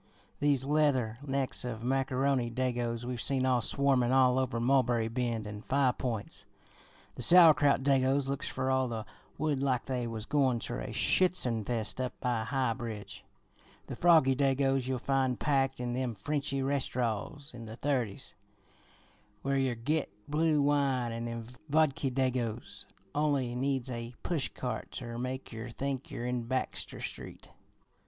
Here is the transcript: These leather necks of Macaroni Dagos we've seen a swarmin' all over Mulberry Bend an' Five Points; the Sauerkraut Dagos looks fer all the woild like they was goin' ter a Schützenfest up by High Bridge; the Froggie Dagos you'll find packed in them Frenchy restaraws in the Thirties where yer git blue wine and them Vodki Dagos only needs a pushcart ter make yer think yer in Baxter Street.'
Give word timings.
These 0.39 0.65
leather 0.65 1.19
necks 1.23 1.63
of 1.63 1.83
Macaroni 1.83 2.49
Dagos 2.49 3.05
we've 3.05 3.21
seen 3.21 3.45
a 3.45 3.61
swarmin' 3.61 4.11
all 4.11 4.39
over 4.39 4.59
Mulberry 4.59 5.07
Bend 5.09 5.45
an' 5.45 5.61
Five 5.61 5.99
Points; 5.99 6.47
the 7.13 7.21
Sauerkraut 7.21 7.83
Dagos 7.83 8.27
looks 8.27 8.47
fer 8.47 8.71
all 8.71 8.87
the 8.87 9.05
woild 9.37 9.61
like 9.61 9.85
they 9.85 10.07
was 10.07 10.25
goin' 10.25 10.57
ter 10.59 10.79
a 10.81 10.87
Schützenfest 10.87 12.03
up 12.03 12.19
by 12.19 12.43
High 12.45 12.73
Bridge; 12.73 13.23
the 13.85 13.95
Froggie 13.95 14.33
Dagos 14.35 14.87
you'll 14.87 14.97
find 14.97 15.39
packed 15.39 15.79
in 15.79 15.93
them 15.93 16.15
Frenchy 16.15 16.61
restaraws 16.63 17.53
in 17.53 17.65
the 17.67 17.75
Thirties 17.75 18.33
where 19.43 19.59
yer 19.59 19.75
git 19.75 20.09
blue 20.27 20.63
wine 20.63 21.11
and 21.11 21.27
them 21.27 21.45
Vodki 21.69 22.09
Dagos 22.09 22.85
only 23.13 23.53
needs 23.53 23.87
a 23.91 24.15
pushcart 24.23 24.89
ter 24.93 25.19
make 25.19 25.51
yer 25.51 25.69
think 25.69 26.09
yer 26.09 26.25
in 26.25 26.47
Baxter 26.47 26.99
Street.' 27.01 27.51